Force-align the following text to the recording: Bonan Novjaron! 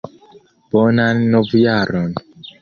Bonan 0.75 1.21
Novjaron! 1.35 2.09